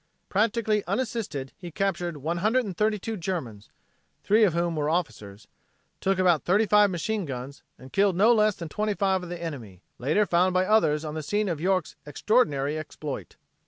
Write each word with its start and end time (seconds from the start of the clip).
Practically 0.29 0.83
unassisted, 0.87 1.51
he 1.55 1.69
captured 1.69 2.17
132 2.17 3.15
Germans 3.17 3.69
(three 4.23 4.43
of 4.43 4.55
whom 4.55 4.75
were 4.75 4.89
officers), 4.89 5.47
took 5.99 6.17
about 6.17 6.41
35 6.43 6.89
machine 6.89 7.23
guns 7.23 7.61
and 7.77 7.93
killed 7.93 8.15
no 8.15 8.33
less 8.33 8.55
than 8.55 8.67
25 8.67 9.21
of 9.21 9.29
the 9.29 9.39
enemy, 9.39 9.83
later 9.99 10.25
found 10.25 10.55
by 10.55 10.65
others 10.65 11.05
on 11.05 11.13
the 11.13 11.21
scene 11.21 11.47
of 11.47 11.61
York's 11.61 11.95
extraordinary 12.07 12.79
exploit. 12.79 13.35